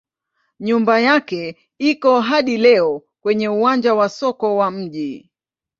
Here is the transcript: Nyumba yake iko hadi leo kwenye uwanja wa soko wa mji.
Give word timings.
Nyumba 0.59 0.99
yake 0.99 1.57
iko 1.77 2.21
hadi 2.21 2.57
leo 2.57 3.01
kwenye 3.21 3.49
uwanja 3.49 3.93
wa 3.95 4.09
soko 4.09 4.55
wa 4.57 4.71
mji. 4.71 5.31